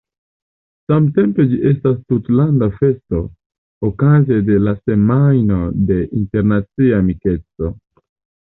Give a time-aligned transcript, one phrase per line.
[0.91, 3.21] Samtempe ĝi estas tutlanda festo
[3.91, 7.75] okaze de la Semajno de Internacia Amikeco.